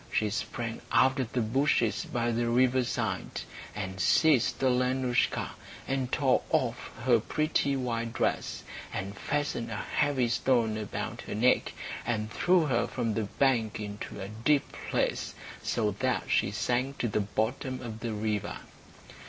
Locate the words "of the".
1.19-1.41, 17.79-18.11